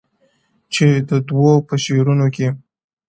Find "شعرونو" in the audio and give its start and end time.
1.83-2.25